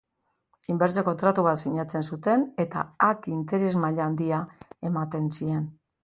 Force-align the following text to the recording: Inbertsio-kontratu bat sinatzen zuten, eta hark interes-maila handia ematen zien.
Inbertsio-kontratu 0.75 1.41
bat 1.47 1.59
sinatzen 1.65 2.07
zuten, 2.15 2.45
eta 2.63 2.85
hark 3.07 3.27
interes-maila 3.35 4.07
handia 4.07 4.39
ematen 4.91 5.29
zien. 5.37 5.61